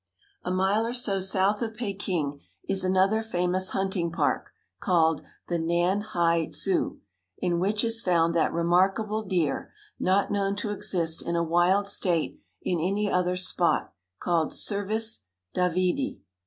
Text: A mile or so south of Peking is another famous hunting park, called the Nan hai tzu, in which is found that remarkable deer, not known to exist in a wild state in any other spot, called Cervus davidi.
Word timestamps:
A 0.43 0.49
mile 0.49 0.87
or 0.87 0.93
so 0.93 1.19
south 1.19 1.61
of 1.61 1.75
Peking 1.75 2.41
is 2.67 2.83
another 2.83 3.21
famous 3.21 3.69
hunting 3.69 4.11
park, 4.11 4.49
called 4.79 5.21
the 5.47 5.59
Nan 5.59 6.01
hai 6.01 6.47
tzu, 6.47 7.01
in 7.37 7.59
which 7.59 7.83
is 7.83 8.01
found 8.01 8.33
that 8.33 8.51
remarkable 8.51 9.21
deer, 9.21 9.71
not 9.99 10.31
known 10.31 10.55
to 10.55 10.71
exist 10.71 11.21
in 11.21 11.35
a 11.35 11.43
wild 11.43 11.87
state 11.87 12.41
in 12.63 12.79
any 12.79 13.11
other 13.11 13.37
spot, 13.37 13.93
called 14.19 14.49
Cervus 14.53 15.19
davidi. 15.55 16.21